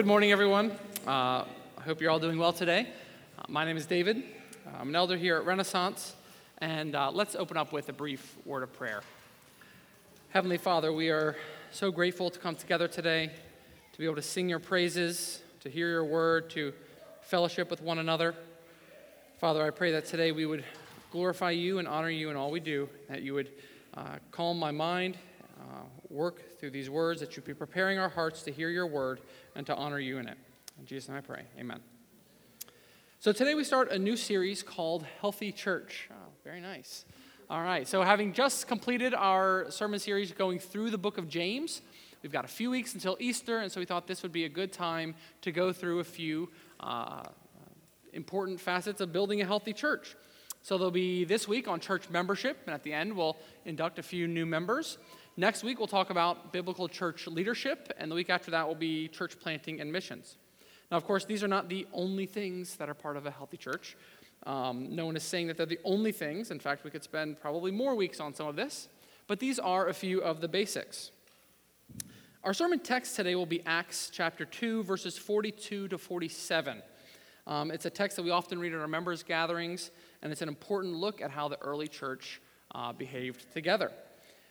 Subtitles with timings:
[0.00, 0.70] good morning, everyone.
[1.06, 1.44] Uh,
[1.76, 2.88] I hope you're all doing well today.
[3.38, 4.22] Uh, my name is David.
[4.80, 6.14] I'm an elder here at Renaissance,
[6.56, 9.02] and uh, let's open up with a brief word of prayer.
[10.30, 11.36] Heavenly Father, we are
[11.70, 13.30] so grateful to come together today,
[13.92, 16.72] to be able to sing your praises, to hear your word, to
[17.20, 18.34] fellowship with one another.
[19.38, 20.64] Father, I pray that today we would
[21.12, 23.50] glorify you and honor you in all we do, that you would
[23.92, 25.18] uh, calm my mind,
[25.60, 29.20] uh, work through these words, that you be preparing our hearts to hear your word
[29.54, 30.36] and to honor you in it.
[30.78, 31.44] In Jesus' name I pray.
[31.58, 31.80] Amen.
[33.20, 36.08] So today we start a new series called Healthy Church.
[36.10, 37.04] Oh, very nice.
[37.48, 41.82] All right, so having just completed our sermon series going through the book of James,
[42.22, 44.48] we've got a few weeks until Easter, and so we thought this would be a
[44.48, 47.24] good time to go through a few uh,
[48.12, 50.16] important facets of building a healthy church.
[50.62, 54.02] So there'll be this week on church membership, and at the end we'll induct a
[54.02, 54.98] few new members.
[55.40, 59.08] Next week, we'll talk about biblical church leadership, and the week after that will be
[59.08, 60.36] church planting and missions.
[60.90, 63.56] Now, of course, these are not the only things that are part of a healthy
[63.56, 63.96] church.
[64.44, 66.50] Um, no one is saying that they're the only things.
[66.50, 68.90] In fact, we could spend probably more weeks on some of this,
[69.28, 71.10] but these are a few of the basics.
[72.44, 76.82] Our sermon text today will be Acts chapter 2, verses 42 to 47.
[77.46, 80.48] Um, it's a text that we often read at our members' gatherings, and it's an
[80.48, 82.42] important look at how the early church
[82.74, 83.90] uh, behaved together.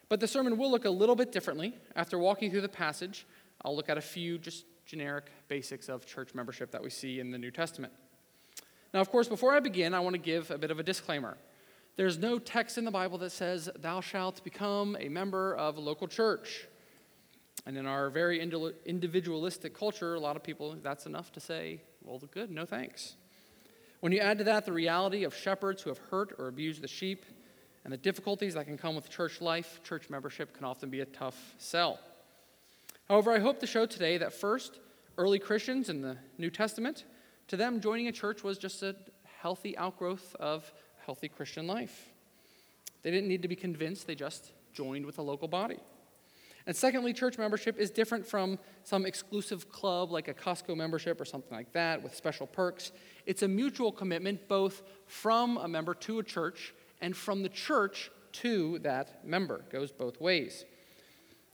[0.09, 1.75] But the sermon will look a little bit differently.
[1.95, 3.27] After walking through the passage,
[3.63, 7.29] I'll look at a few just generic basics of church membership that we see in
[7.29, 7.93] the New Testament.
[8.91, 11.37] Now, of course, before I begin, I want to give a bit of a disclaimer.
[11.95, 15.79] There's no text in the Bible that says, Thou shalt become a member of a
[15.79, 16.67] local church.
[17.67, 22.19] And in our very individualistic culture, a lot of people, that's enough to say, Well,
[22.31, 23.15] good, no thanks.
[23.99, 26.87] When you add to that the reality of shepherds who have hurt or abused the
[26.87, 27.25] sheep,
[27.83, 31.05] and the difficulties that can come with church life, church membership can often be a
[31.05, 31.99] tough sell.
[33.07, 34.79] However, I hope to show today that first,
[35.17, 37.05] early Christians in the New Testament,
[37.47, 38.95] to them, joining a church was just a
[39.39, 40.71] healthy outgrowth of
[41.05, 42.11] healthy Christian life.
[43.01, 45.79] They didn't need to be convinced, they just joined with a local body.
[46.67, 51.25] And secondly, church membership is different from some exclusive club like a Costco membership or
[51.25, 52.91] something like that with special perks.
[53.25, 58.11] It's a mutual commitment both from a member to a church and from the church
[58.31, 59.57] to that member.
[59.57, 60.65] It goes both ways.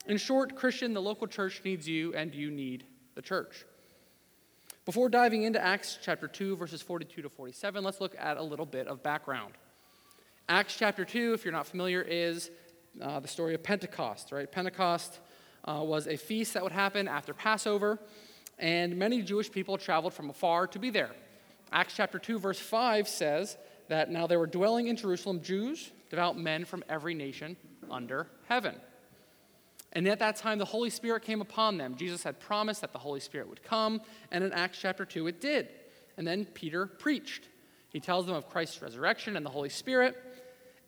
[0.08, 2.86] In short, Christian, the local church needs you, and you need
[3.16, 3.66] the church.
[4.86, 8.68] Before diving into Acts chapter 2, verses 42 to 47, let's look at a little
[8.68, 9.54] bit of background.
[10.48, 12.52] Acts chapter 2, if you're not familiar, is
[13.02, 14.52] uh, the story of Pentecost, right?
[14.52, 15.20] Pentecost
[15.68, 17.98] uh, was a feast that would happen after Passover,
[18.60, 21.12] and many Jewish people traveled from afar to be there.
[21.72, 23.58] Acts chapter 2, verse 5 says
[23.88, 27.56] that now there were dwelling in Jerusalem Jews, devout men from every nation
[27.90, 28.76] under heaven.
[29.94, 31.96] And at that time, the Holy Spirit came upon them.
[31.96, 34.02] Jesus had promised that the Holy Spirit would come,
[34.32, 35.70] and in Acts chapter 2, it did.
[36.18, 37.48] And then Peter preached.
[37.90, 40.22] He tells them of Christ's resurrection and the Holy Spirit.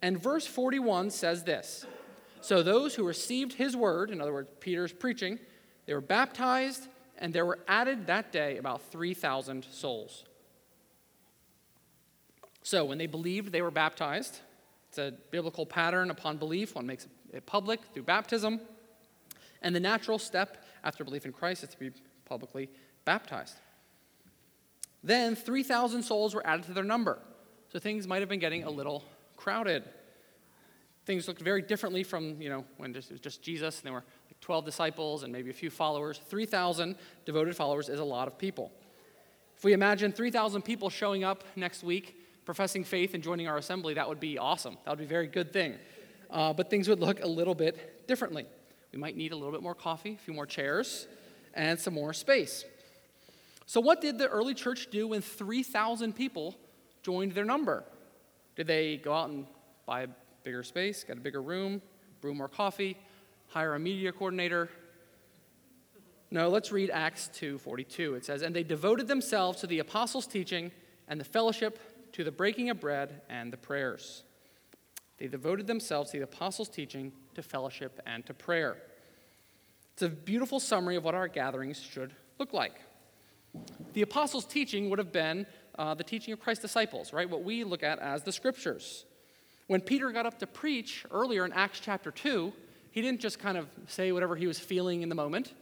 [0.02, 1.85] And verse 41 says this
[2.41, 5.40] So those who received his word, in other words, Peter's preaching,
[5.85, 6.88] they were baptized,
[7.18, 10.25] and there were added that day about 3,000 souls.
[12.67, 14.41] So when they believed, they were baptized.
[14.89, 16.75] It's a biblical pattern upon belief.
[16.75, 18.59] One makes it public through baptism.
[19.61, 21.91] And the natural step after belief in Christ is to be
[22.25, 22.69] publicly
[23.05, 23.55] baptized.
[25.01, 27.19] Then 3,000 souls were added to their number.
[27.72, 29.05] So things might have been getting a little
[29.38, 29.85] crowded.
[31.05, 34.03] Things looked very differently from, you know, when it was just Jesus and there were
[34.28, 36.19] like 12 disciples and maybe a few followers.
[36.28, 38.73] 3,000 devoted followers is a lot of people.
[39.55, 42.16] If we imagine 3,000 people showing up next week
[42.47, 44.78] professing faith and joining our assembly, that would be awesome.
[44.85, 45.76] That would be a very good thing.
[46.32, 48.46] Uh, but things would look a little bit differently.
[48.94, 51.09] We might need a little bit more coffee, a few more chairs,
[51.53, 52.64] and some more space.
[53.66, 56.55] So, what did the early church do when 3,000 people
[57.03, 57.84] joined their number?
[58.55, 59.46] Did they go out and
[59.85, 60.08] buy a
[60.46, 61.82] bigger space, get a bigger room,
[62.22, 62.96] brew more coffee,
[63.47, 64.70] hire a media coordinator?
[66.32, 68.16] No, let's read Acts 2:42.
[68.16, 70.72] It says, "And they devoted themselves to the apostles' teaching
[71.09, 71.78] and the fellowship,
[72.17, 74.23] to the breaking of bread and the prayers.
[75.19, 78.78] They devoted themselves to the apostles' teaching, to fellowship, and to prayer.
[79.93, 82.81] It's a beautiful summary of what our gatherings should look like.
[83.93, 85.46] the apostles' teaching would have been
[85.78, 87.29] uh, the teaching of Christ's disciples, right?
[87.29, 89.05] What we look at as the scriptures.
[89.67, 92.52] When Peter got up to preach earlier in Acts chapter 2,
[92.90, 95.53] he didn't just kind of say whatever he was feeling in the moment.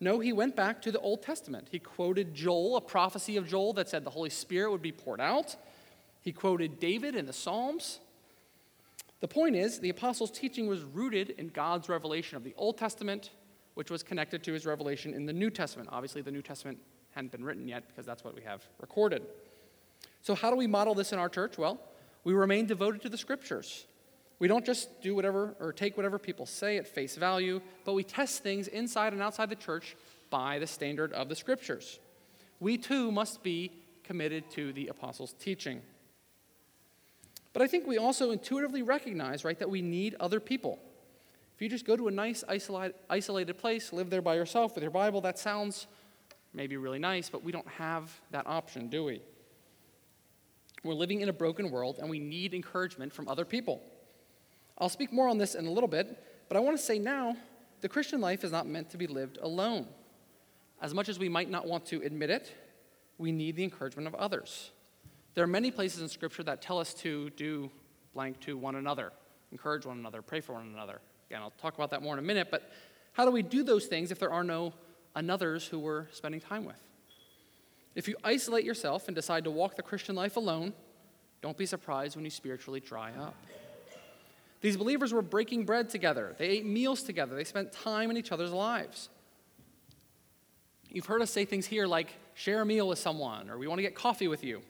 [0.00, 1.68] No, he went back to the Old Testament.
[1.70, 5.22] He quoted Joel, a prophecy of Joel that said the Holy Spirit would be poured
[5.22, 5.56] out.
[6.24, 8.00] He quoted David in the Psalms.
[9.20, 13.28] The point is, the apostles' teaching was rooted in God's revelation of the Old Testament,
[13.74, 15.90] which was connected to his revelation in the New Testament.
[15.92, 16.78] Obviously, the New Testament
[17.10, 19.22] hadn't been written yet because that's what we have recorded.
[20.22, 21.58] So, how do we model this in our church?
[21.58, 21.78] Well,
[22.24, 23.84] we remain devoted to the scriptures.
[24.38, 28.02] We don't just do whatever or take whatever people say at face value, but we
[28.02, 29.94] test things inside and outside the church
[30.30, 31.98] by the standard of the scriptures.
[32.60, 33.72] We too must be
[34.04, 35.82] committed to the apostles' teaching.
[37.54, 40.78] But I think we also intuitively recognize, right, that we need other people.
[41.54, 44.90] If you just go to a nice isolated place, live there by yourself with your
[44.90, 45.86] Bible, that sounds
[46.52, 49.22] maybe really nice, but we don't have that option, do we?
[50.82, 53.80] We're living in a broken world and we need encouragement from other people.
[54.76, 57.36] I'll speak more on this in a little bit, but I want to say now
[57.80, 59.86] the Christian life is not meant to be lived alone.
[60.82, 62.52] As much as we might not want to admit it,
[63.16, 64.72] we need the encouragement of others.
[65.34, 67.70] There are many places in Scripture that tell us to do
[68.14, 69.12] blank to one another,
[69.50, 71.00] encourage one another, pray for one another.
[71.28, 72.70] Again, I'll talk about that more in a minute, but
[73.12, 74.72] how do we do those things if there are no
[75.16, 76.80] anothers who we're spending time with?
[77.96, 80.72] If you isolate yourself and decide to walk the Christian life alone,
[81.42, 83.34] don't be surprised when you spiritually dry up.
[84.60, 88.32] These believers were breaking bread together, they ate meals together, they spent time in each
[88.32, 89.10] other's lives.
[90.88, 93.78] You've heard us say things here like share a meal with someone, or we want
[93.78, 94.62] to get coffee with you.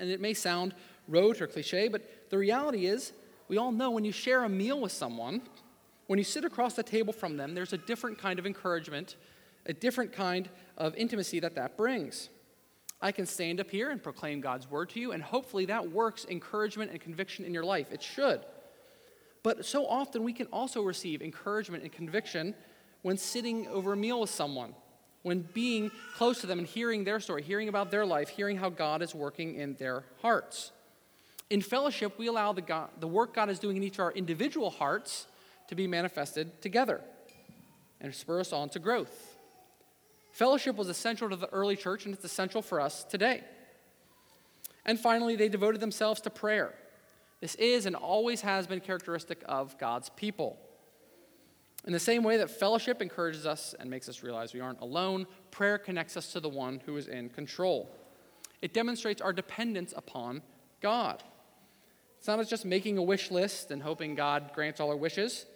[0.00, 0.74] And it may sound
[1.06, 3.12] rote or cliche, but the reality is,
[3.46, 5.42] we all know when you share a meal with someone,
[6.06, 9.16] when you sit across the table from them, there's a different kind of encouragement,
[9.66, 12.30] a different kind of intimacy that that brings.
[13.02, 16.26] I can stand up here and proclaim God's word to you, and hopefully that works
[16.28, 17.92] encouragement and conviction in your life.
[17.92, 18.44] It should.
[19.42, 22.54] But so often we can also receive encouragement and conviction
[23.02, 24.74] when sitting over a meal with someone,
[25.22, 28.70] when being close to them and hearing their story, hearing about their life, hearing how
[28.70, 30.72] God is working in their hearts.
[31.50, 34.12] In fellowship, we allow the, God, the work God is doing in each of our
[34.12, 35.26] individual hearts
[35.68, 37.00] to be manifested together
[38.00, 39.36] and spur us on to growth.
[40.32, 43.42] Fellowship was essential to the early church, and it's essential for us today.
[44.86, 46.72] And finally, they devoted themselves to prayer.
[47.40, 50.58] This is and always has been characteristic of God's people.
[51.86, 55.26] In the same way that fellowship encourages us and makes us realize we aren't alone,
[55.50, 57.90] prayer connects us to the one who is in control.
[58.60, 60.42] It demonstrates our dependence upon
[60.82, 61.22] God.
[62.18, 65.46] It's not just making a wish list and hoping God grants all our wishes.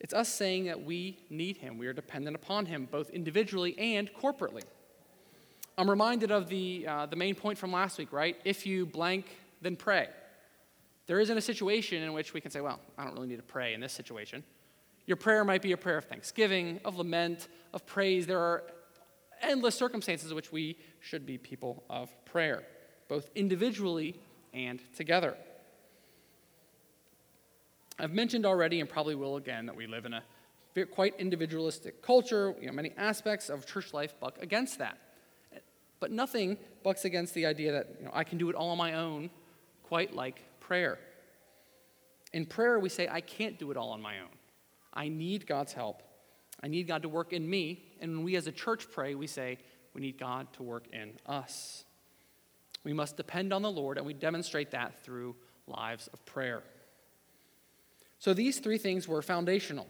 [0.00, 1.76] It's us saying that we need Him.
[1.76, 4.62] We are dependent upon Him, both individually and corporately.
[5.76, 8.36] I'm reminded of the, uh, the main point from last week, right?
[8.44, 9.26] If you blank,
[9.60, 10.08] then pray.
[11.06, 13.42] There isn't a situation in which we can say, well, I don't really need to
[13.42, 14.44] pray in this situation.
[15.06, 18.26] Your prayer might be a prayer of thanksgiving, of lament, of praise.
[18.26, 18.62] There are
[19.40, 22.62] endless circumstances in which we should be people of prayer,
[23.08, 24.20] both individually
[24.54, 25.36] and together.
[27.98, 30.22] I've mentioned already, and probably will again, that we live in a
[30.92, 32.54] quite individualistic culture.
[32.60, 34.98] You know, many aspects of church life buck against that.
[36.00, 38.78] But nothing bucks against the idea that you know, I can do it all on
[38.78, 39.30] my own,
[39.84, 40.98] quite like prayer.
[42.32, 44.28] In prayer, we say, I can't do it all on my own.
[44.92, 46.02] I need God's help.
[46.62, 47.84] I need God to work in me.
[48.00, 49.58] And when we as a church pray, we say,
[49.94, 51.84] we need God to work in us.
[52.84, 56.62] We must depend on the Lord, and we demonstrate that through lives of prayer.
[58.18, 59.86] So these three things were foundational.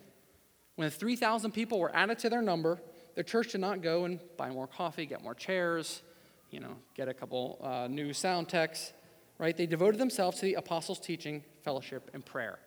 [0.76, 2.80] When 3,000 people were added to their number,
[3.14, 6.02] the church did not go and buy more coffee, get more chairs,
[6.50, 8.92] you know, get a couple uh, new sound techs
[9.42, 9.56] right?
[9.56, 12.60] They devoted themselves to the apostles' teaching, fellowship, and prayer.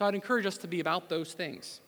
[0.00, 1.82] So I'd encourage us to be about those things.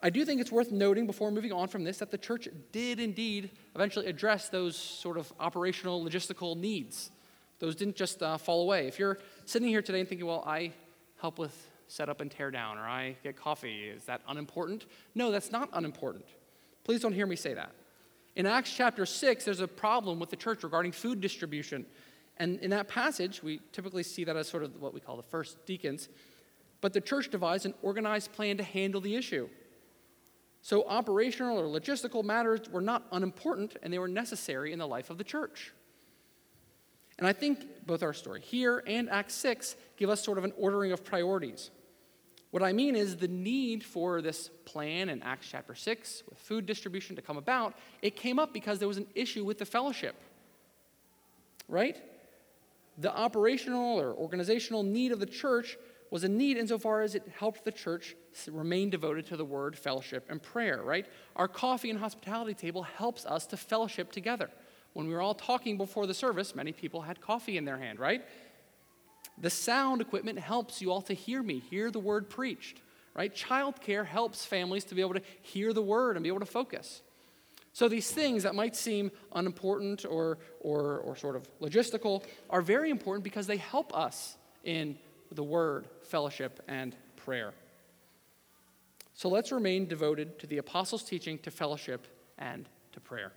[0.00, 3.00] I do think it's worth noting before moving on from this that the church did
[3.00, 7.10] indeed eventually address those sort of operational, logistical needs.
[7.58, 8.86] Those didn't just uh, fall away.
[8.86, 10.70] If you're sitting here today and thinking, well, I
[11.20, 14.86] help with setup and tear down, or I get coffee, is that unimportant?
[15.16, 16.26] No, that's not unimportant.
[16.84, 17.72] Please don't hear me say that.
[18.36, 21.86] In Acts chapter 6, there's a problem with the church regarding food distribution.
[22.36, 25.24] And in that passage, we typically see that as sort of what we call the
[25.24, 26.08] first deacons.
[26.84, 29.48] But the church devised an organized plan to handle the issue.
[30.60, 35.08] So operational or logistical matters were not unimportant, and they were necessary in the life
[35.08, 35.72] of the church.
[37.18, 40.52] And I think both our story here and Acts 6 give us sort of an
[40.58, 41.70] ordering of priorities.
[42.50, 46.66] What I mean is the need for this plan in Acts chapter 6 with food
[46.66, 50.16] distribution to come about, it came up because there was an issue with the fellowship.
[51.66, 51.96] Right?
[52.98, 55.78] The operational or organizational need of the church
[56.10, 58.14] was a need insofar as it helped the church
[58.50, 61.06] remain devoted to the word, fellowship, and prayer, right?
[61.36, 64.50] Our coffee and hospitality table helps us to fellowship together.
[64.92, 67.98] When we were all talking before the service, many people had coffee in their hand,
[67.98, 68.24] right?
[69.38, 72.80] The sound equipment helps you all to hear me, hear the word preached,
[73.14, 73.34] right?
[73.34, 77.02] Childcare helps families to be able to hear the word and be able to focus.
[77.72, 82.88] So these things that might seem unimportant or, or, or sort of logistical are very
[82.88, 84.96] important because they help us in
[85.34, 87.52] the word, fellowship, and prayer.
[89.12, 92.06] So let's remain devoted to the apostles' teaching, to fellowship,
[92.38, 93.32] and to prayer.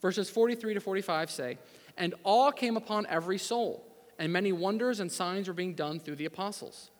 [0.00, 1.58] Verses 43 to 45 say,
[1.96, 3.84] And awe came upon every soul
[4.18, 6.90] and many wonders and signs were being done through the apostles.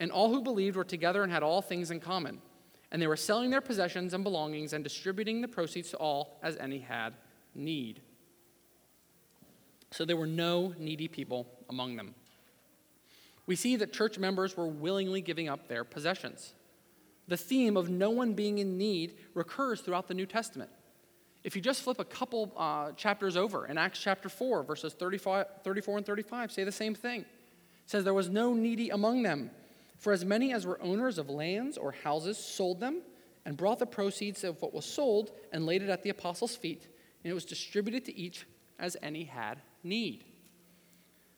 [0.00, 2.40] And all who believed were together and had all things in common.
[2.90, 6.56] And they were selling their possessions and belongings and distributing the proceeds to all as
[6.56, 7.14] any had
[7.54, 8.00] need.
[9.90, 12.14] So there were no needy people among them.
[13.48, 16.52] We see that church members were willingly giving up their possessions.
[17.28, 20.70] The theme of no one being in need recurs throughout the New Testament.
[21.44, 25.46] If you just flip a couple uh, chapters over in Acts chapter 4, verses 34
[25.64, 27.22] and 35, say the same thing.
[27.22, 27.26] It
[27.86, 29.50] says, There was no needy among them,
[29.96, 33.00] for as many as were owners of lands or houses sold them
[33.46, 36.86] and brought the proceeds of what was sold and laid it at the apostles' feet,
[37.24, 38.44] and it was distributed to each
[38.78, 40.24] as any had need.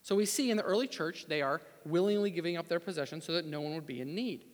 [0.02, 3.32] So we see in the early church, they are willingly giving up their possessions so
[3.32, 4.44] that no one would be in need.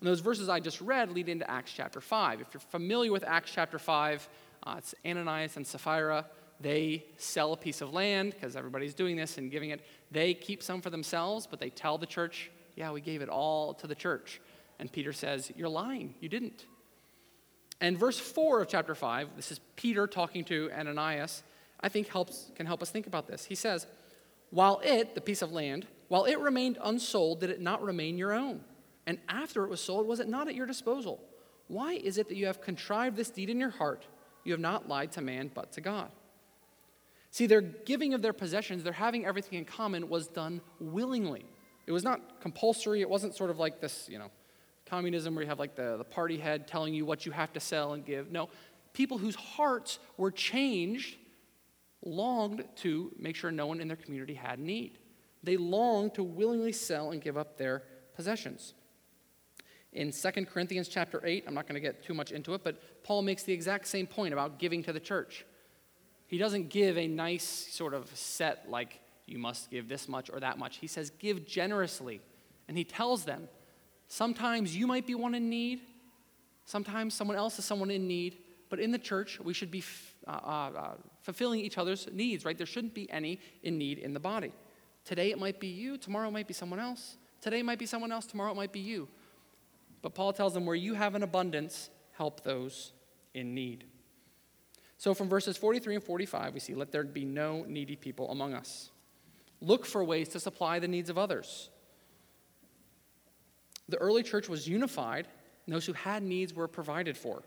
[0.00, 2.40] And those verses I just read lead into Acts chapter 5.
[2.40, 4.28] If you're familiar with Acts chapter 5,
[4.66, 6.26] uh, it's Ananias and Sapphira.
[6.60, 9.84] They sell a piece of land because everybody's doing this and giving it.
[10.10, 13.74] They keep some for themselves, but they tell the church, yeah, we gave it all
[13.74, 14.40] to the church.
[14.78, 16.14] And Peter says, You're lying.
[16.20, 16.66] You didn't.
[17.80, 21.42] And verse 4 of chapter 5, this is Peter talking to Ananias,
[21.80, 23.44] I think helps, can help us think about this.
[23.44, 23.86] He says,
[24.50, 28.32] While it, the piece of land, while it remained unsold, did it not remain your
[28.32, 28.60] own?
[29.06, 31.20] And after it was sold, was it not at your disposal?
[31.68, 34.06] Why is it that you have contrived this deed in your heart?
[34.44, 36.10] You have not lied to man, but to God.
[37.30, 41.44] See, their giving of their possessions, their having everything in common, was done willingly.
[41.86, 43.00] It was not compulsory.
[43.00, 44.30] It wasn't sort of like this, you know,
[44.86, 47.60] communism where you have like the, the party head telling you what you have to
[47.60, 48.30] sell and give.
[48.30, 48.48] No,
[48.92, 51.16] people whose hearts were changed
[52.06, 54.98] longed to make sure no one in their community had need.
[55.42, 57.82] They longed to willingly sell and give up their
[58.14, 58.74] possessions
[59.96, 61.44] in 2 Corinthians chapter 8.
[61.46, 64.06] I'm not going to get too much into it, but Paul makes the exact same
[64.06, 65.44] point about giving to the church.
[66.26, 70.38] He doesn't give a nice sort of set like you must give this much or
[70.40, 70.76] that much.
[70.76, 72.20] He says give generously.
[72.68, 73.48] And he tells them
[74.06, 75.80] sometimes you might be one in need,
[76.64, 79.82] sometimes someone else is someone in need, but in the church we should be
[80.26, 82.56] uh, uh, fulfilling each other's needs, right?
[82.56, 84.52] There shouldn't be any in need in the body.
[85.04, 87.16] Today it might be you, tomorrow it might be someone else.
[87.40, 89.08] Today it might be someone else, tomorrow it might be you.
[90.02, 92.92] But Paul tells them, where you have an abundance, help those
[93.34, 93.84] in need.
[94.98, 98.54] So from verses 43 and 45, we see, let there be no needy people among
[98.54, 98.90] us.
[99.60, 101.70] Look for ways to supply the needs of others.
[103.88, 105.28] The early church was unified,
[105.64, 107.42] and those who had needs were provided for.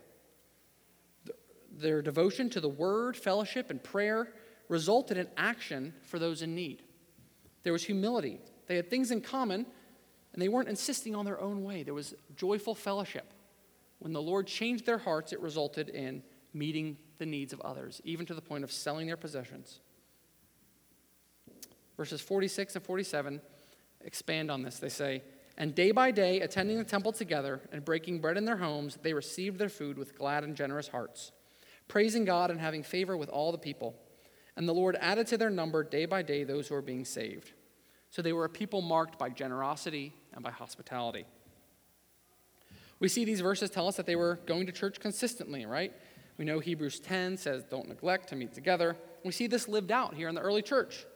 [1.80, 4.32] Their devotion to the word, fellowship, and prayer
[4.68, 6.82] resulted in action for those in need.
[7.62, 8.38] There was humility.
[8.66, 9.66] They had things in common,
[10.32, 11.82] and they weren't insisting on their own way.
[11.82, 13.32] There was joyful fellowship.
[13.98, 16.22] When the Lord changed their hearts, it resulted in
[16.54, 19.80] meeting the needs of others, even to the point of selling their possessions.
[21.96, 23.40] Verses 46 and 47
[24.04, 24.78] expand on this.
[24.78, 25.22] They say,
[25.58, 29.12] And day by day, attending the temple together and breaking bread in their homes, they
[29.12, 31.32] received their food with glad and generous hearts,
[31.90, 33.96] praising God and having favor with all the people.
[34.56, 37.52] And the Lord added to their number day by day those who were being saved.
[38.10, 41.26] So they were a people marked by generosity and by hospitality.
[43.00, 45.92] We see these verses tell us that they were going to church consistently, right?
[46.38, 48.96] We know Hebrews 10 says, don't neglect to meet together.
[49.24, 51.06] We see this lived out here in the early church.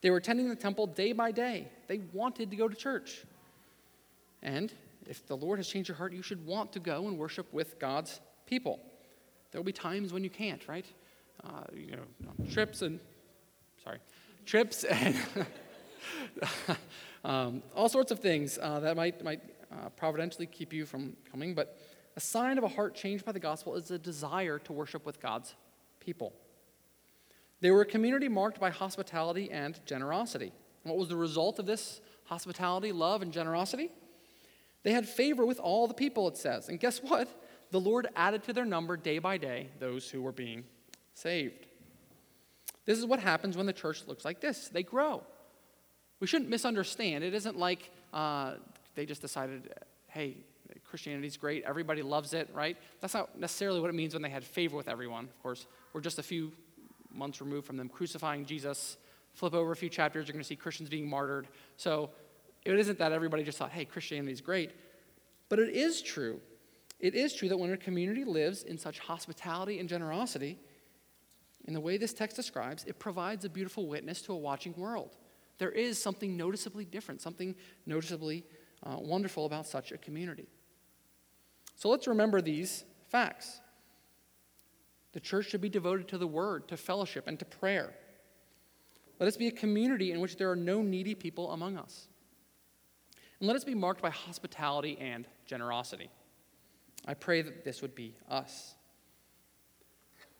[0.00, 1.68] They were attending the temple day by day.
[1.88, 3.24] They wanted to go to church.
[4.42, 4.72] And
[5.08, 7.80] if the Lord has changed your heart, you should want to go and worship with
[7.80, 8.80] God's people.
[9.54, 10.84] There will be times when you can't, right?
[11.44, 12.98] Uh, you know, trips and,
[13.84, 13.98] sorry,
[14.44, 15.16] trips and
[17.24, 21.54] um, all sorts of things uh, that might, might uh, providentially keep you from coming.
[21.54, 21.78] But
[22.16, 25.20] a sign of a heart changed by the gospel is a desire to worship with
[25.20, 25.54] God's
[26.00, 26.32] people.
[27.60, 30.50] They were a community marked by hospitality and generosity.
[30.82, 33.92] What was the result of this hospitality, love, and generosity?
[34.82, 36.68] They had favor with all the people, it says.
[36.68, 37.28] And guess what?
[37.74, 40.62] The Lord added to their number day by day those who were being
[41.14, 41.66] saved.
[42.84, 45.24] This is what happens when the church looks like this they grow.
[46.20, 47.24] We shouldn't misunderstand.
[47.24, 48.54] It isn't like uh,
[48.94, 49.74] they just decided,
[50.06, 50.36] hey,
[50.84, 52.76] Christianity's great, everybody loves it, right?
[53.00, 55.24] That's not necessarily what it means when they had favor with everyone.
[55.24, 56.52] Of course, we're just a few
[57.12, 58.98] months removed from them crucifying Jesus.
[59.32, 61.48] Flip over a few chapters, you're going to see Christians being martyred.
[61.76, 62.10] So
[62.64, 64.70] it isn't that everybody just thought, hey, Christianity's great.
[65.48, 66.40] But it is true.
[67.00, 70.58] It is true that when a community lives in such hospitality and generosity,
[71.66, 75.16] in the way this text describes, it provides a beautiful witness to a watching world.
[75.58, 77.54] There is something noticeably different, something
[77.86, 78.44] noticeably
[78.82, 80.48] uh, wonderful about such a community.
[81.76, 83.60] So let's remember these facts.
[85.12, 87.94] The church should be devoted to the word, to fellowship, and to prayer.
[89.20, 92.08] Let us be a community in which there are no needy people among us.
[93.38, 96.10] And let us be marked by hospitality and generosity.
[97.06, 98.74] I pray that this would be us.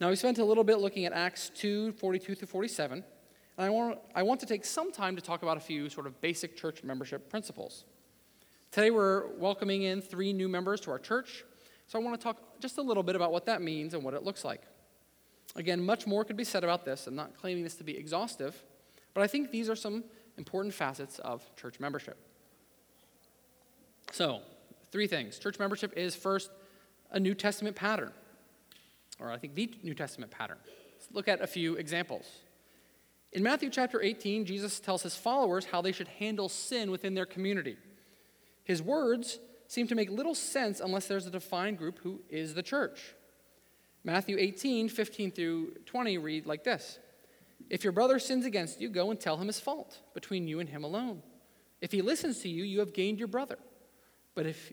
[0.01, 3.05] Now, we spent a little bit looking at Acts 2 42 through 47,
[3.57, 6.07] and I want, I want to take some time to talk about a few sort
[6.07, 7.85] of basic church membership principles.
[8.71, 11.45] Today, we're welcoming in three new members to our church,
[11.87, 14.15] so I want to talk just a little bit about what that means and what
[14.15, 14.63] it looks like.
[15.55, 17.07] Again, much more could be said about this.
[17.07, 18.65] I'm not claiming this to be exhaustive,
[19.13, 20.03] but I think these are some
[20.37, 22.19] important facets of church membership.
[24.11, 24.41] So,
[24.95, 25.41] three things.
[25.41, 26.53] Church membership is first
[27.11, 28.13] a New Testament pattern,
[29.19, 30.57] or I think the New Testament pattern.
[30.95, 32.25] Let's look at a few examples.
[33.33, 37.27] In Matthew chapter 18, Jesus tells his followers how they should handle sin within their
[37.27, 37.77] community.
[38.63, 42.63] His words seem to make little sense unless there's a defined group who is the
[42.63, 43.17] church.
[44.05, 47.01] Matthew 18, 15 through 20 read like this
[47.69, 50.69] If your brother sins against you, go and tell him his fault between you and
[50.69, 51.21] him alone.
[51.81, 53.59] If he listens to you, you have gained your brother.
[54.37, 54.73] But if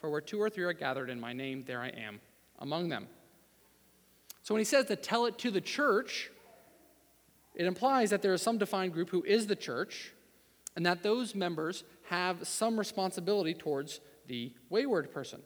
[0.00, 2.20] For where two or three are gathered in my name, there I am
[2.58, 3.06] among them.
[4.42, 6.30] So when he says to tell it to the church,
[7.54, 10.12] it implies that there is some defined group who is the church,
[10.76, 15.42] and that those members have some responsibility towards the wayward person.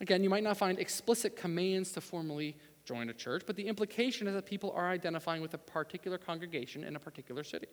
[0.00, 4.28] Again, you might not find explicit commands to formally join a church, but the implication
[4.28, 7.66] is that people are identifying with a particular congregation in a particular city.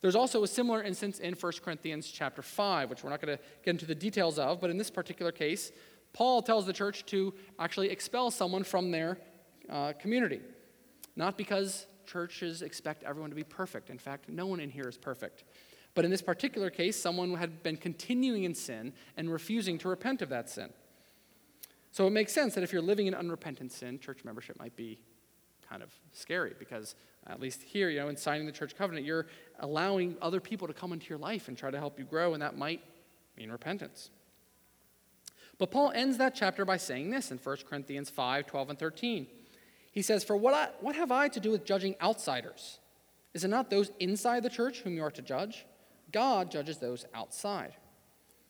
[0.00, 3.42] There's also a similar instance in 1 Corinthians chapter 5, which we're not going to
[3.64, 5.72] get into the details of, but in this particular case,
[6.12, 9.18] Paul tells the church to actually expel someone from their
[9.68, 10.40] uh, community.
[11.16, 13.90] Not because churches expect everyone to be perfect.
[13.90, 15.44] In fact, no one in here is perfect.
[15.94, 20.20] But in this particular case, someone had been continuing in sin and refusing to repent
[20.22, 20.70] of that sin.
[21.90, 24.98] So it makes sense that if you're living in unrepentant sin, church membership might be
[25.66, 26.94] kind of scary because
[27.28, 29.26] at least here, you know, in signing the church covenant, you're
[29.60, 32.42] allowing other people to come into your life and try to help you grow, and
[32.42, 32.82] that might
[33.36, 34.10] mean repentance.
[35.58, 39.26] But Paul ends that chapter by saying this in 1 Corinthians 5 12 and 13.
[39.90, 42.78] He says, For what, I, what have I to do with judging outsiders?
[43.32, 45.66] Is it not those inside the church whom you are to judge?
[46.12, 47.72] God judges those outside.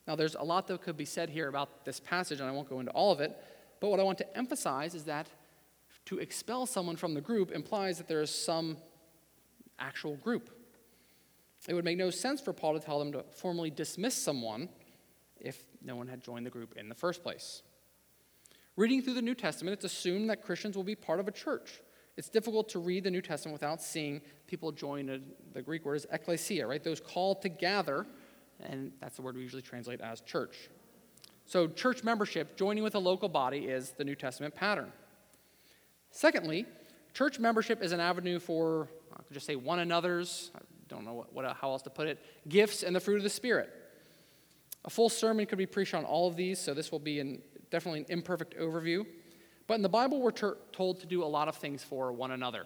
[0.06, 2.68] Now, there's a lot that could be said here about this passage, and I won't
[2.68, 3.36] go into all of it.
[3.80, 5.28] But what I want to emphasize is that
[6.06, 8.76] to expel someone from the group implies that there is some
[9.78, 10.50] actual group.
[11.68, 14.68] It would make no sense for Paul to tell them to formally dismiss someone
[15.40, 17.62] if no one had joined the group in the first place.
[18.76, 21.80] Reading through the New Testament, it's assumed that Christians will be part of a church.
[22.16, 25.18] It's difficult to read the New Testament without seeing people join a,
[25.52, 26.82] the Greek word is ekklesia, right?
[26.82, 28.06] Those called to gather,
[28.60, 30.70] and that's the word we usually translate as church.
[31.46, 34.92] So, church membership, joining with a local body, is the New Testament pattern.
[36.16, 36.64] Secondly,
[37.12, 41.04] church membership is an avenue for, uh, I could just say one another's, I don't
[41.04, 43.28] know what, what, uh, how else to put it, gifts and the fruit of the
[43.28, 43.68] Spirit.
[44.86, 47.42] A full sermon could be preached on all of these, so this will be an,
[47.70, 49.04] definitely an imperfect overview.
[49.66, 52.30] But in the Bible, we're ter- told to do a lot of things for one
[52.30, 52.64] another.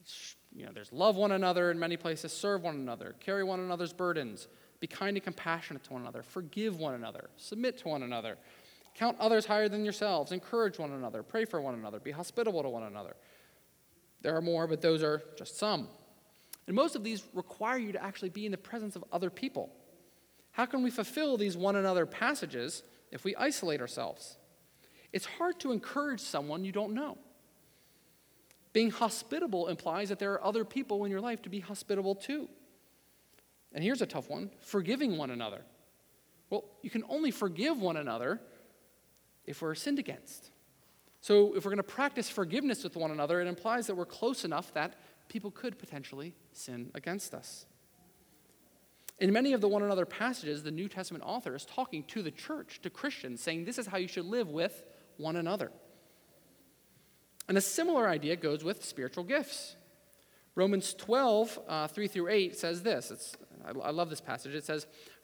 [0.00, 3.60] It's, you know, there's love one another in many places, serve one another, carry one
[3.60, 4.48] another's burdens,
[4.80, 8.38] be kind and compassionate to one another, forgive one another, submit to one another,
[8.96, 10.32] Count others higher than yourselves.
[10.32, 11.22] Encourage one another.
[11.22, 12.00] Pray for one another.
[12.00, 13.16] Be hospitable to one another.
[14.22, 15.88] There are more, but those are just some.
[16.66, 19.70] And most of these require you to actually be in the presence of other people.
[20.50, 22.82] How can we fulfill these one another passages
[23.12, 24.36] if we isolate ourselves.
[25.12, 27.18] It's hard to encourage someone you don't know.
[28.72, 32.48] Being hospitable implies that there are other people in your life to be hospitable to.
[33.72, 35.62] And here's a tough one forgiving one another.
[36.50, 38.40] Well, you can only forgive one another
[39.46, 40.50] if we're sinned against.
[41.20, 44.44] So, if we're going to practice forgiveness with one another, it implies that we're close
[44.44, 44.94] enough that
[45.28, 47.66] people could potentially sin against us.
[49.18, 52.30] In many of the one another passages, the New Testament author is talking to the
[52.30, 54.84] church, to Christians, saying this is how you should live with
[55.16, 55.72] one another.
[57.48, 59.76] And a similar idea goes with spiritual gifts.
[60.54, 63.10] Romans 12, uh, 3 through 8 says this.
[63.10, 64.54] It's, I, I love this passage.
[64.54, 64.86] It says,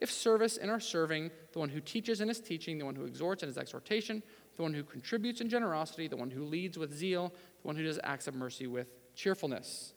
[0.00, 3.04] if service in our serving, the one who teaches in his teaching, the one who
[3.04, 4.22] exhorts in his exhortation,
[4.56, 7.32] the one who contributes in generosity, the one who leads with zeal,
[7.62, 9.94] the one who does acts of mercy with cheerfulness.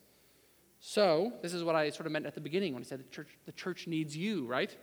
[0.79, 3.09] So, this is what I sort of meant at the beginning when I said the
[3.09, 4.75] church, the church needs you, right?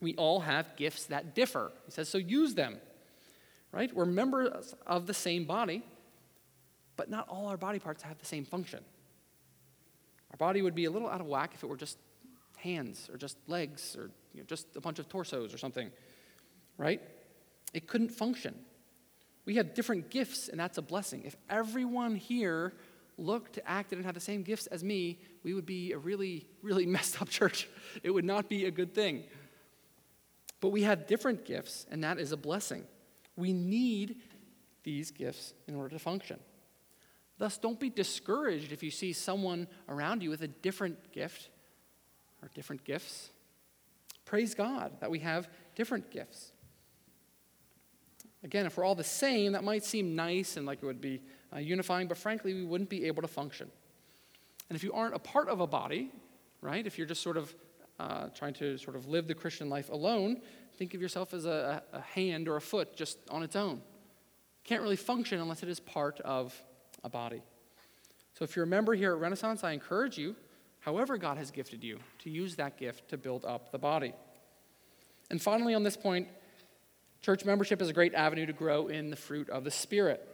[0.00, 1.72] We all have gifts that differ.
[1.86, 2.78] He says, so use them,
[3.72, 3.92] right?
[3.94, 5.82] We're members of the same body,
[6.96, 8.80] but not all our body parts have the same function.
[10.32, 11.96] Our body would be a little out of whack if it were just
[12.58, 15.90] hands or just legs or you know, just a bunch of torsos or something,
[16.76, 17.00] right?
[17.72, 18.54] It couldn't function.
[19.44, 21.22] We have different gifts, and that's a blessing.
[21.24, 22.74] If everyone here
[23.16, 26.86] looked, acted, and had the same gifts as me, we would be a really, really
[26.96, 27.68] messed up church.
[28.02, 29.24] It would not be a good thing.
[30.60, 32.84] But we have different gifts, and that is a blessing.
[33.36, 34.16] We need
[34.82, 36.40] these gifts in order to function.
[37.38, 41.48] Thus, don't be discouraged if you see someone around you with a different gift
[42.42, 43.30] or different gifts.
[44.24, 46.52] Praise God that we have different gifts.
[48.44, 51.20] Again, if we're all the same, that might seem nice and like it would be
[51.52, 53.70] uh, unifying, but frankly, we wouldn't be able to function.
[54.68, 56.12] And if you aren't a part of a body,
[56.60, 57.54] right, if you're just sort of
[57.98, 60.40] uh, trying to sort of live the Christian life alone,
[60.76, 63.82] think of yourself as a, a hand or a foot just on its own.
[64.62, 66.54] Can't really function unless it is part of
[67.02, 67.42] a body.
[68.34, 70.36] So if you're a member here at Renaissance, I encourage you,
[70.88, 74.14] however God has gifted you, to use that gift to build up the body.
[75.28, 76.28] And finally, on this point,
[77.20, 80.26] church membership is a great avenue to grow in the fruit of the Spirit.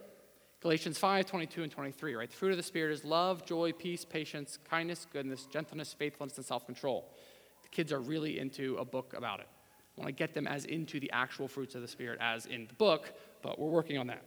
[0.61, 2.31] Galatians 5 22 and 23, right?
[2.31, 6.47] The fruit of the Spirit is love, joy, peace, patience, kindness, goodness, gentleness, faithfulness, and
[6.47, 7.11] self control.
[7.64, 9.49] The kids are really into a book about it.
[9.99, 12.69] I want to get them as into the actual fruits of the Spirit as in
[12.69, 13.12] the book,
[13.43, 14.23] but we're working on that.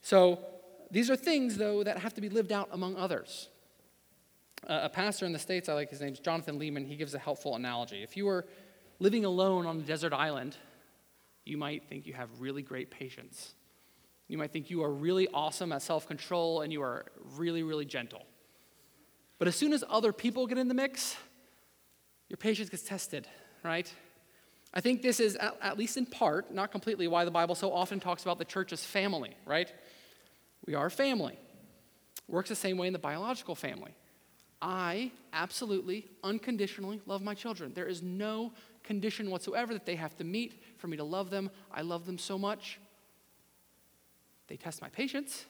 [0.00, 0.42] So
[0.90, 3.50] these are things, though, that have to be lived out among others.
[4.64, 6.86] A pastor in the States, I like his name, Jonathan Leeman.
[6.86, 8.02] he gives a helpful analogy.
[8.02, 8.46] If you were
[8.98, 10.56] living alone on a desert island,
[11.44, 13.54] you might think you have really great patience.
[14.28, 17.84] You might think you are really awesome at self control and you are really, really
[17.84, 18.26] gentle.
[19.38, 21.16] But as soon as other people get in the mix,
[22.28, 23.28] your patience gets tested,
[23.62, 23.92] right?
[24.74, 28.00] I think this is, at least in part, not completely, why the Bible so often
[28.00, 29.72] talks about the church as family, right?
[30.66, 31.38] We are family.
[32.28, 33.94] Works the same way in the biological family.
[34.68, 37.72] I absolutely, unconditionally love my children.
[37.72, 38.52] There is no
[38.82, 41.50] condition whatsoever that they have to meet for me to love them.
[41.72, 42.80] I love them so much.
[44.48, 45.44] They test my patience.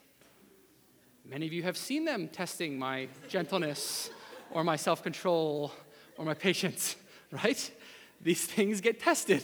[1.24, 4.10] Many of you have seen them testing my gentleness
[4.50, 5.72] or my self control
[6.18, 6.96] or my patience,
[7.30, 7.70] right?
[8.20, 9.42] These things get tested.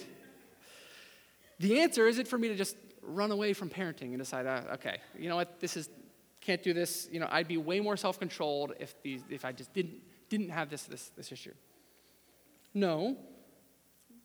[1.60, 4.98] The answer isn't for me to just run away from parenting and decide, uh, okay,
[5.18, 5.88] you know what, this is,
[6.42, 7.08] can't do this.
[7.10, 10.50] You know, I'd be way more self controlled if, these, if I just didn't, didn't
[10.50, 11.54] have this, this, this issue.
[12.74, 13.16] No,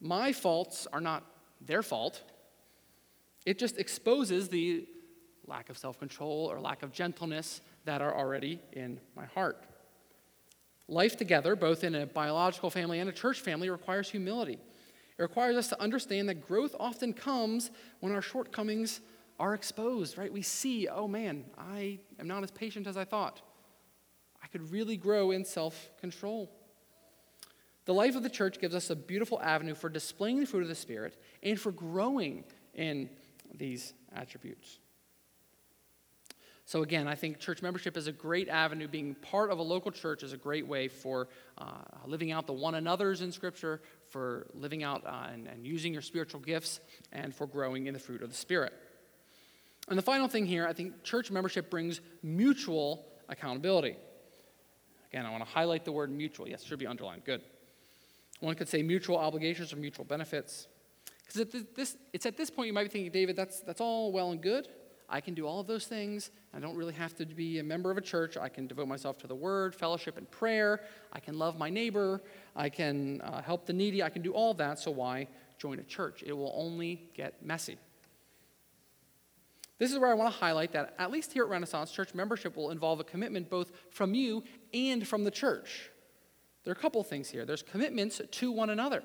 [0.02, 1.24] my faults are not
[1.62, 2.22] their fault.
[3.46, 4.88] It just exposes the
[5.46, 9.64] lack of self control or lack of gentleness that are already in my heart.
[10.90, 14.60] Life together, both in a biological family and a church family, requires humility.
[15.18, 19.02] It requires us to understand that growth often comes when our shortcomings
[19.40, 20.32] are exposed, right?
[20.32, 23.42] We see, oh man, I am not as patient as I thought.
[24.44, 26.52] I could really grow in self control.
[27.86, 30.68] The life of the church gives us a beautiful avenue for displaying the fruit of
[30.68, 33.10] the Spirit and for growing in
[33.56, 34.80] these attributes.
[36.66, 38.90] So, again, I think church membership is a great avenue.
[38.90, 41.66] Being part of a local church is a great way for uh,
[42.06, 46.02] living out the one another's in Scripture, for living out uh, and, and using your
[46.02, 46.82] spiritual gifts,
[47.14, 48.74] and for growing in the fruit of the Spirit.
[49.90, 53.96] And the final thing here, I think church membership brings mutual accountability.
[55.12, 56.48] Again, I want to highlight the word mutual.
[56.48, 57.24] Yes, should be underlined.
[57.24, 57.42] Good.
[58.42, 60.68] One could say mutual obligations or mutual benefits.
[61.26, 64.42] Because it's at this point you might be thinking, David, that's, that's all well and
[64.42, 64.68] good.
[65.10, 66.32] I can do all of those things.
[66.54, 68.36] I don't really have to be a member of a church.
[68.36, 70.82] I can devote myself to the word, fellowship, and prayer.
[71.14, 72.22] I can love my neighbor.
[72.56, 74.04] I can uh, help the needy.
[74.04, 74.80] I can do all that.
[74.80, 76.24] So why join a church?
[76.26, 77.78] It will only get messy.
[79.80, 82.56] This is where I want to highlight that, at least here at Renaissance, church membership
[82.56, 85.92] will involve a commitment both from you and from the church.
[86.64, 89.04] There are a couple things here there's commitments to one another.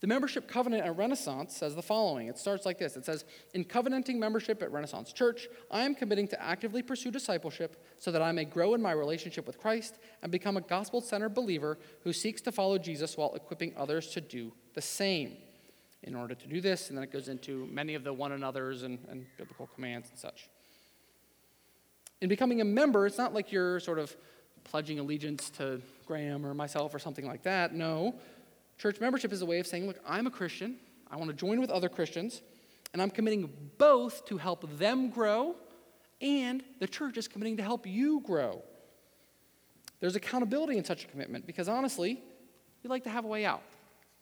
[0.00, 2.28] The membership covenant at Renaissance says the following.
[2.28, 6.28] It starts like this It says, In covenanting membership at Renaissance Church, I am committing
[6.28, 10.30] to actively pursue discipleship so that I may grow in my relationship with Christ and
[10.30, 14.52] become a gospel centered believer who seeks to follow Jesus while equipping others to do
[14.74, 15.36] the same.
[16.04, 18.84] In order to do this, and then it goes into many of the one another's
[18.84, 20.48] and, and biblical commands and such.
[22.20, 24.16] In becoming a member, it's not like you're sort of
[24.64, 27.74] pledging allegiance to Graham or myself or something like that.
[27.74, 28.14] No.
[28.78, 30.76] Church membership is a way of saying, look, I'm a Christian.
[31.10, 32.42] I want to join with other Christians,
[32.92, 35.56] and I'm committing both to help them grow,
[36.20, 38.62] and the church is committing to help you grow.
[40.00, 42.22] There's accountability in such a commitment because honestly,
[42.82, 43.62] we like to have a way out.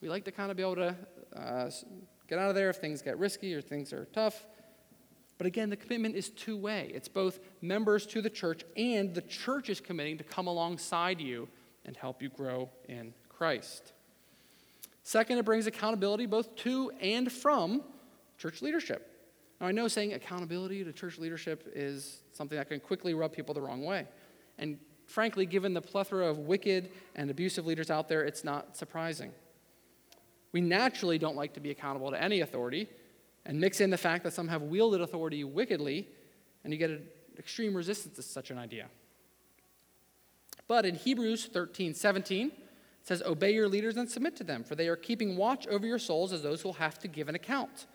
[0.01, 0.97] We like to kind of be able to
[1.35, 1.71] uh,
[2.29, 4.45] get out of there if things get risky or things are tough.
[5.39, 6.91] But again, the commitment is two way.
[6.95, 11.49] It's both members to the church, and the church is committing to come alongside you
[11.85, 13.93] and help you grow in Christ.
[15.03, 17.83] Second, it brings accountability both to and from
[18.39, 19.11] church leadership.
[19.61, 23.55] Now, I know saying accountability to church leadership is something that can quickly rub people
[23.55, 24.07] the wrong way.
[24.59, 29.33] And frankly, given the plethora of wicked and abusive leaders out there, it's not surprising.
[30.53, 32.89] We naturally don't like to be accountable to any authority,
[33.45, 36.09] and mix in the fact that some have wielded authority wickedly,
[36.65, 37.07] and you get an
[37.39, 38.87] extreme resistance to such an idea.
[40.69, 42.53] But in Hebrews 13 17, it
[43.03, 45.99] says, Obey your leaders and submit to them, for they are keeping watch over your
[45.99, 47.87] souls as those who will have to give an account.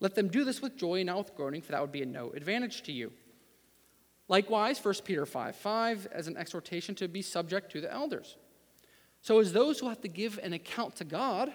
[0.00, 2.06] Let them do this with joy and not with groaning, for that would be a
[2.06, 3.12] no advantage to you.
[4.28, 8.36] Likewise, 1 Peter 5 5 as an exhortation to be subject to the elders.
[9.22, 11.52] So, as those who have to give an account to God,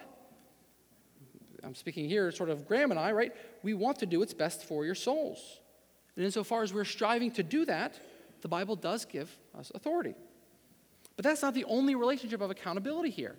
[1.64, 3.32] I'm speaking here sort of Graham and I, right?
[3.62, 5.60] We want to do what's best for your souls.
[6.16, 7.98] And insofar as we're striving to do that,
[8.42, 10.14] the Bible does give us authority.
[11.16, 13.36] But that's not the only relationship of accountability here.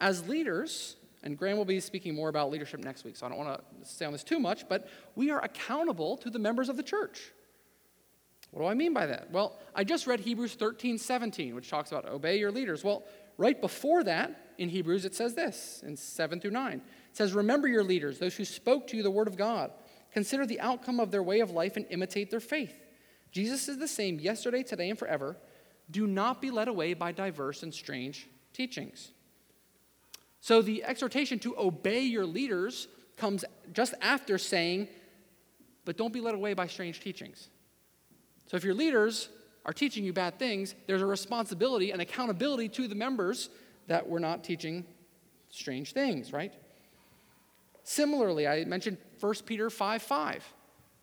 [0.00, 3.38] As leaders, and Graham will be speaking more about leadership next week, so I don't
[3.38, 6.76] want to stay on this too much, but we are accountable to the members of
[6.76, 7.32] the church.
[8.50, 9.30] What do I mean by that?
[9.30, 12.82] Well, I just read Hebrews 13, 17, which talks about obey your leaders.
[12.82, 13.04] Well,
[13.36, 16.80] right before that, in Hebrews, it says this in 7 through 9.
[17.18, 19.72] Says, Remember your leaders, those who spoke to you the word of God.
[20.12, 22.72] Consider the outcome of their way of life and imitate their faith.
[23.32, 25.36] Jesus is the same yesterday, today, and forever.
[25.90, 29.10] Do not be led away by diverse and strange teachings.
[30.40, 34.86] So the exhortation to obey your leaders comes just after saying,
[35.84, 37.48] but don't be led away by strange teachings.
[38.46, 39.28] So if your leaders
[39.64, 43.50] are teaching you bad things, there's a responsibility and accountability to the members
[43.88, 44.84] that we're not teaching
[45.50, 46.52] strange things, right?
[47.88, 50.54] Similarly, I mentioned 1 Peter 5 5.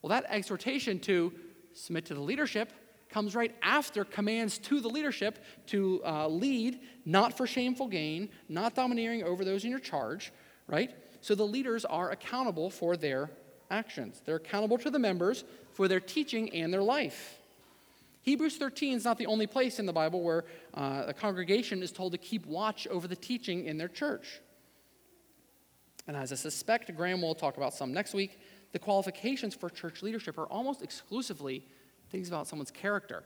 [0.03, 1.33] Well, that exhortation to
[1.73, 2.71] submit to the leadership
[3.09, 8.75] comes right after commands to the leadership to uh, lead, not for shameful gain, not
[8.75, 10.31] domineering over those in your charge,
[10.67, 10.93] right?
[11.21, 13.31] So the leaders are accountable for their
[13.71, 14.21] actions.
[14.23, 15.43] They're accountable to the members
[15.73, 17.39] for their teaching and their life.
[18.21, 20.45] Hebrews 13 is not the only place in the Bible where
[20.75, 24.39] uh, a congregation is told to keep watch over the teaching in their church.
[26.07, 28.39] And as I suspect Graham will talk about some next week,
[28.71, 31.65] the qualifications for church leadership are almost exclusively
[32.09, 33.23] things about someone's character.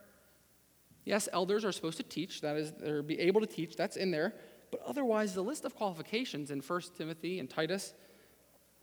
[1.05, 4.11] Yes, elders are supposed to teach, that is, they're be able to teach, that's in
[4.11, 4.35] there.
[4.71, 7.93] But otherwise, the list of qualifications in 1 Timothy and Titus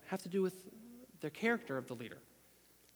[0.07, 0.65] have to do with
[1.21, 2.19] the character of the leader.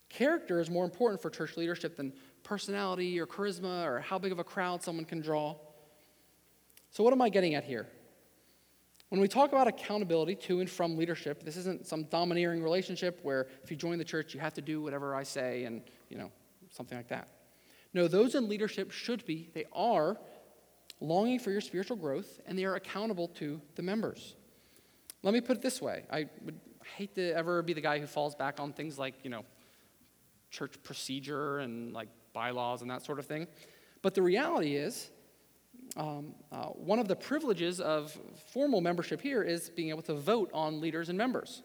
[0.08, 4.40] Character is more important for church leadership than personality or charisma or how big of
[4.40, 5.54] a crowd someone can draw.
[6.90, 7.86] So, what am I getting at here?
[9.10, 13.48] When we talk about accountability to and from leadership, this isn't some domineering relationship where
[13.62, 16.30] if you join the church, you have to do whatever I say and, you know,
[16.70, 17.28] something like that.
[17.92, 20.16] No, those in leadership should be, they are
[21.00, 24.36] longing for your spiritual growth, and they are accountable to the members.
[25.24, 26.60] Let me put it this way I would
[26.96, 29.44] hate to ever be the guy who falls back on things like, you know,
[30.50, 33.48] church procedure and like bylaws and that sort of thing.
[34.02, 35.10] But the reality is,
[35.96, 38.16] um, uh, one of the privileges of
[38.52, 41.62] formal membership here is being able to vote on leaders and members.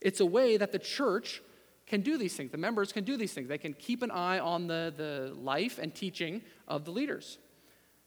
[0.00, 1.42] It's a way that the church
[1.86, 2.52] can do these things.
[2.52, 3.48] The members can do these things.
[3.48, 7.38] They can keep an eye on the, the life and teaching of the leaders.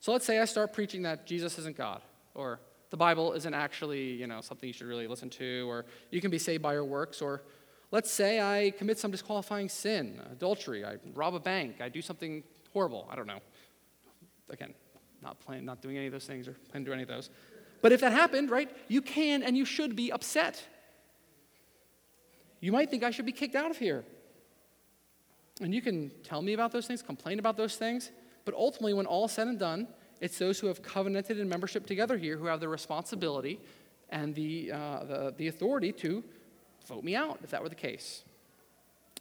[0.00, 2.00] So let's say I start preaching that Jesus isn't God,
[2.34, 2.60] or
[2.90, 6.30] the Bible isn't actually, you know, something you should really listen to, or you can
[6.30, 7.42] be saved by your works, or
[7.90, 12.42] let's say I commit some disqualifying sin, adultery, I rob a bank, I do something
[12.72, 13.40] horrible, I don't know.
[14.50, 14.74] Again,
[15.22, 17.30] not planning, not doing any of those things or planning to do any of those.
[17.80, 20.62] But if that happened, right, you can and you should be upset.
[22.60, 24.04] You might think I should be kicked out of here.
[25.60, 28.10] And you can tell me about those things, complain about those things,
[28.44, 29.88] but ultimately, when all said and done,
[30.20, 33.60] it's those who have covenanted in membership together here who have the responsibility
[34.10, 36.22] and the, uh, the, the authority to
[36.86, 38.22] vote me out if that were the case.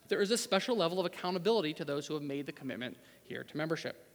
[0.08, 3.44] There is a special level of accountability to those who have made the commitment here
[3.44, 4.11] to membership.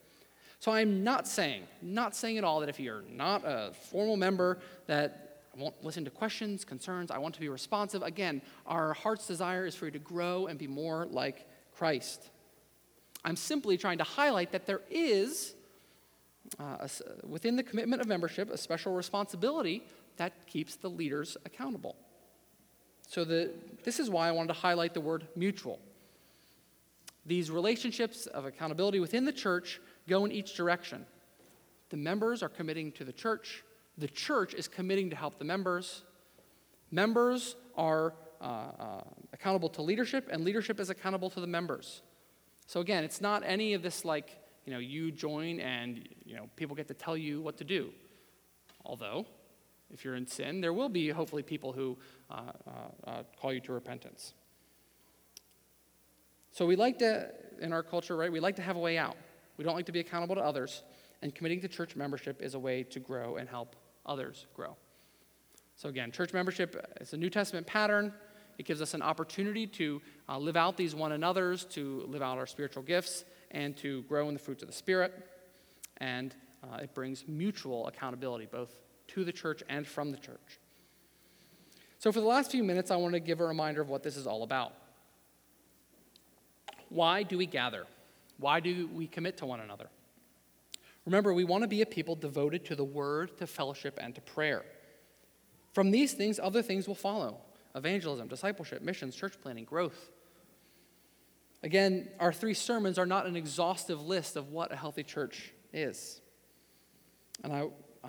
[0.59, 4.59] So I'm not saying, not saying at all that if you're not a formal member,
[4.87, 7.11] that I won't listen to questions, concerns.
[7.11, 8.03] I want to be responsive.
[8.03, 12.31] Again, our heart's desire is for you to grow and be more like Christ.
[13.25, 15.55] I'm simply trying to highlight that there is,
[16.59, 19.83] uh, a, within the commitment of membership, a special responsibility
[20.17, 21.97] that keeps the leaders accountable.
[23.09, 23.51] So, the,
[23.85, 25.79] this is why I wanted to highlight the word mutual.
[27.25, 31.07] These relationships of accountability within the church go in each direction.
[31.91, 33.65] The members are committing to the church,
[33.99, 36.03] the church is committing to help the members.
[36.91, 39.01] Members are uh, uh,
[39.33, 42.03] accountable to leadership, and leadership is accountable to the members.
[42.67, 46.49] So again, it's not any of this like, you know, you join and, you know,
[46.57, 47.91] people get to tell you what to do.
[48.85, 49.27] Although,
[49.93, 51.97] if you're in sin, there will be hopefully people who
[52.31, 54.35] uh, uh, uh call you to repentance.
[56.53, 59.17] So we like to, in our culture, right, we like to have a way out.
[59.57, 60.83] We don't like to be accountable to others,
[61.23, 64.77] and committing to church membership is a way to grow and help others grow.
[65.77, 68.13] So, again, church membership is a New Testament pattern.
[68.59, 72.39] It gives us an opportunity to uh, live out these one another's, to live out
[72.39, 75.13] our spiritual gifts, and to grow in the fruits of the Spirit.
[75.99, 78.75] And uh, it brings mutual accountability, both
[79.09, 80.61] to the church and from the church.
[81.99, 84.17] So, for the last few minutes, I want to give a reminder of what this
[84.17, 84.73] is all about.
[86.89, 87.87] Why do we gather?
[88.39, 89.89] Why do we commit to one another?
[91.05, 94.21] Remember, we want to be a people devoted to the word, to fellowship, and to
[94.21, 94.65] prayer.
[95.73, 97.39] From these things, other things will follow
[97.75, 100.11] evangelism, discipleship, missions, church planting, growth.
[101.63, 106.21] Again, our three sermons are not an exhaustive list of what a healthy church is.
[107.45, 107.69] And I,
[108.03, 108.09] uh,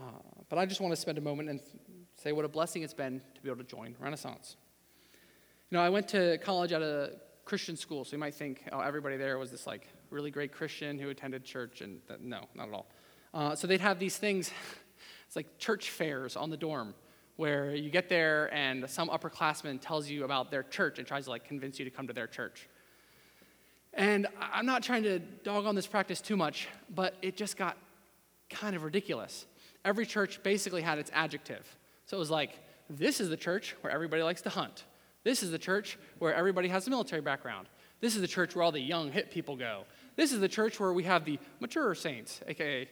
[0.49, 1.59] but I just want to spend a moment and
[2.15, 4.55] say what a blessing it's been to be able to join Renaissance.
[5.69, 8.79] You know, I went to college at a Christian school, so you might think, oh,
[8.79, 12.67] everybody there was this like really great Christian who attended church, and that, no, not
[12.67, 12.87] at all.
[13.33, 14.51] Uh, so they'd have these things,
[15.27, 16.93] it's like church fairs on the dorm,
[17.35, 21.29] where you get there and some upperclassman tells you about their church and tries to
[21.29, 22.67] like convince you to come to their church.
[23.93, 27.77] And I'm not trying to dog on this practice too much, but it just got
[28.49, 29.45] kind of ridiculous.
[29.85, 31.75] Every church basically had its adjective.
[32.05, 34.85] So it was like, this is the church where everybody likes to hunt.
[35.23, 37.67] This is the church where everybody has a military background.
[37.99, 39.85] This is the church where all the young, hip people go.
[40.15, 42.83] This is the church where we have the mature saints, aka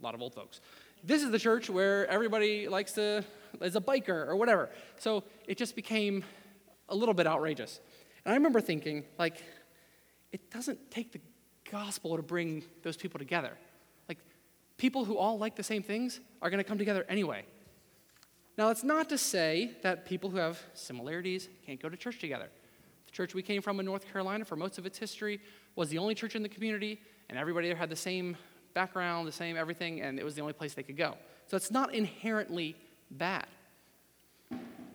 [0.00, 0.60] a lot of old folks.
[1.02, 3.24] This is the church where everybody likes to,
[3.60, 4.70] is a biker or whatever.
[4.98, 6.24] So it just became
[6.88, 7.80] a little bit outrageous.
[8.24, 9.42] And I remember thinking, like,
[10.32, 11.20] it doesn't take the
[11.70, 13.56] gospel to bring those people together.
[14.08, 14.18] Like,
[14.76, 17.44] people who all like the same things are going to come together anyway.
[18.58, 22.48] Now, it's not to say that people who have similarities can't go to church together.
[23.10, 25.40] The church we came from in North Carolina for most of its history
[25.74, 28.36] was the only church in the community, and everybody there had the same
[28.72, 31.16] background, the same everything, and it was the only place they could go.
[31.48, 32.76] So it's not inherently
[33.10, 33.46] bad.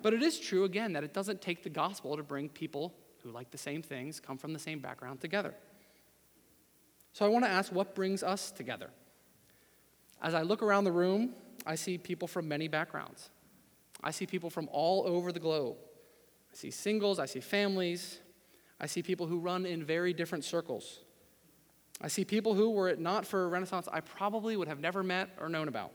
[0.01, 3.32] But it is true, again, that it doesn't take the gospel to bring people who
[3.32, 5.54] like the same things, come from the same background together.
[7.12, 8.91] So I want to ask what brings us together?
[10.21, 11.34] As I look around the room,
[11.65, 13.30] I see people from many backgrounds.
[14.01, 15.75] I see people from all over the globe.
[16.56, 18.20] I see singles, I see families,
[18.80, 21.01] I see people who run in very different circles.
[21.99, 25.30] I see people who, were it not for Renaissance, I probably would have never met
[25.41, 25.91] or known about.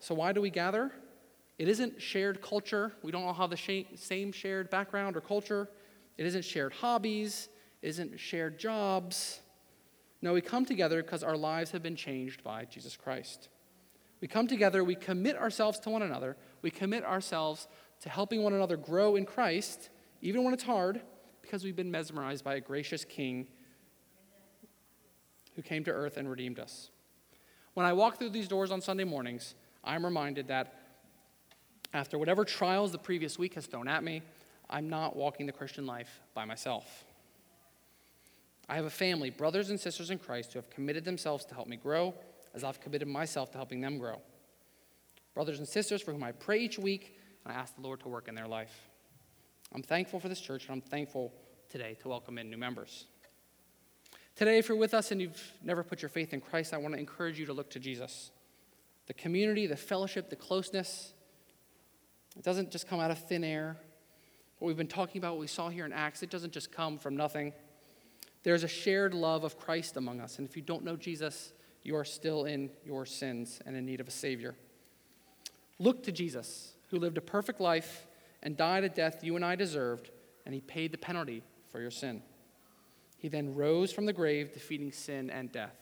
[0.00, 0.90] So, why do we gather?
[1.60, 2.92] It isn't shared culture.
[3.04, 5.68] We don't all have the same shared background or culture.
[6.18, 7.48] It isn't shared hobbies.
[7.82, 9.40] It isn't shared jobs.
[10.22, 13.48] No, we come together because our lives have been changed by Jesus Christ.
[14.20, 17.68] We come together, we commit ourselves to one another, we commit ourselves
[18.00, 19.90] to helping one another grow in Christ,
[20.20, 21.00] even when it's hard,
[21.42, 23.46] because we've been mesmerized by a gracious King
[25.54, 26.90] who came to earth and redeemed us.
[27.74, 30.80] When I walk through these doors on Sunday mornings, I'm reminded that
[31.94, 34.22] after whatever trials the previous week has thrown at me,
[34.68, 37.04] I'm not walking the Christian life by myself.
[38.68, 41.68] I have a family, brothers and sisters in Christ, who have committed themselves to help
[41.68, 42.14] me grow
[42.54, 44.20] as I've committed myself to helping them grow.
[45.34, 47.15] Brothers and sisters for whom I pray each week
[47.46, 48.88] and I ask the Lord to work in their life.
[49.72, 51.32] I'm thankful for this church and I'm thankful
[51.68, 53.06] today to welcome in new members.
[54.34, 56.94] Today, if you're with us and you've never put your faith in Christ, I want
[56.94, 58.32] to encourage you to look to Jesus.
[59.06, 61.12] The community, the fellowship, the closeness,
[62.36, 63.76] it doesn't just come out of thin air.
[64.58, 66.98] What we've been talking about, what we saw here in Acts, it doesn't just come
[66.98, 67.52] from nothing.
[68.42, 70.38] There's a shared love of Christ among us.
[70.38, 71.52] And if you don't know Jesus,
[71.84, 74.56] you are still in your sins and in need of a Savior.
[75.78, 78.06] Look to Jesus, who lived a perfect life
[78.42, 80.10] and died a death you and I deserved,
[80.44, 82.22] and he paid the penalty for your sin.
[83.18, 85.74] He then rose from the grave, defeating sin and death.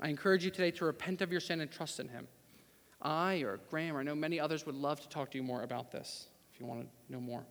[0.00, 2.26] I encourage you today to repent of your sin and trust in him.
[3.02, 5.62] I or Graham or I know many others would love to talk to you more
[5.62, 7.44] about this if you want to know more.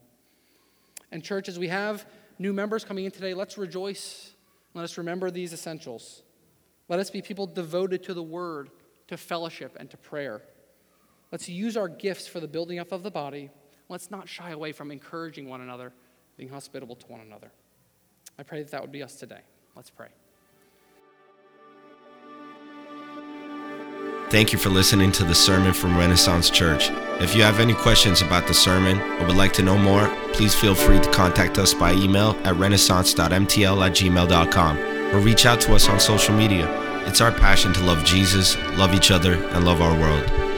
[1.11, 2.05] And, church, as we have
[2.37, 4.31] new members coming in today, let's rejoice.
[4.73, 6.21] Let us remember these essentials.
[6.87, 8.69] Let us be people devoted to the word,
[9.07, 10.41] to fellowship, and to prayer.
[11.31, 13.49] Let's use our gifts for the building up of the body.
[13.87, 15.93] Let's not shy away from encouraging one another,
[16.37, 17.51] being hospitable to one another.
[18.37, 19.41] I pray that that would be us today.
[19.75, 20.07] Let's pray.
[24.29, 26.91] Thank you for listening to the sermon from Renaissance Church.
[27.19, 30.53] If you have any questions about the sermon or would like to know more, please
[30.53, 34.77] feel free to contact us by email at renaissance.mtl at gmail.com
[35.15, 36.67] or reach out to us on social media.
[37.07, 40.48] It's our passion to love Jesus, love each other, and love our world.